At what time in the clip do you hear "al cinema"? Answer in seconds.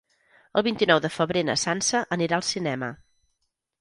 2.41-2.91